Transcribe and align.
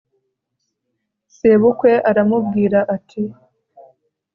sebukwe 1.35 1.91
aramubwira 2.09 2.79
ati 2.95 3.23